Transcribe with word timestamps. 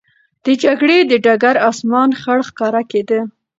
د 0.45 0.47
جګړې 0.63 0.99
د 1.09 1.11
ډګر 1.25 1.55
آسمان 1.69 2.09
خړ 2.21 2.39
ښکاره 2.49 2.81
کېده. 2.91 3.19